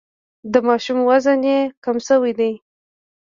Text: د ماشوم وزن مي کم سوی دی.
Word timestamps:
د 0.51 0.53
ماشوم 0.67 0.99
وزن 1.09 1.37
مي 1.43 1.57
کم 1.83 1.97
سوی 2.07 2.31
دی. 2.39 2.53